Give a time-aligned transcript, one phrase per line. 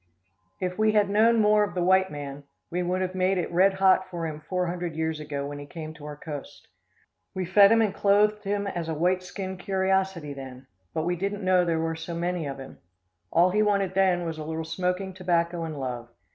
[0.59, 3.73] If we had known more of the white man, we would have made it red
[3.75, 6.67] hot for him four hundred years ago when he came to our coast.
[7.35, 11.45] We fed him and clothed him as a white skinned curiosity then, but we didn't
[11.45, 12.79] know there were so many of him.
[13.31, 16.09] All he wanted then was a little smoking tobacco and love.